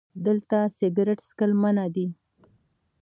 🚭 0.07 0.07
دلته 0.25 0.57
سګرټ 0.77 1.19
څکل 1.27 1.51
منع 1.61 1.85
دي 1.95 2.07